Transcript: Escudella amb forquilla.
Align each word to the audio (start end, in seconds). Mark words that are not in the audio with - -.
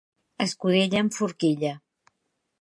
Escudella 0.45 1.01
amb 1.05 1.17
forquilla. 1.19 1.75